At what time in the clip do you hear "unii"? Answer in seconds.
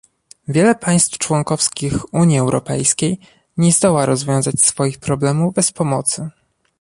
2.13-2.37